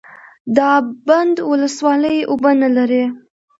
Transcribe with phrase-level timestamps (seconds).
[0.55, 3.03] د اب بند ولسوالۍ اوبه لري